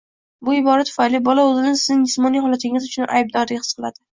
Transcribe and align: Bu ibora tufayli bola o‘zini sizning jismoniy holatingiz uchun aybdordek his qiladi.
Bu 0.47 0.53
ibora 0.59 0.85
tufayli 0.89 1.21
bola 1.27 1.45
o‘zini 1.51 1.75
sizning 1.83 2.01
jismoniy 2.09 2.45
holatingiz 2.47 2.91
uchun 2.91 3.09
aybdordek 3.19 3.63
his 3.65 3.73
qiladi. 3.79 4.05